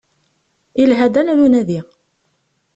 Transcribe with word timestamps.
Yelha-d 0.79 1.15
ala 1.21 1.37
d 1.37 1.39
unadi. 1.45 1.79